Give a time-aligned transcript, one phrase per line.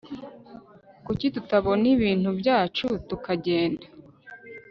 [1.05, 3.85] kuki tutabona ibintu byacu tukagenda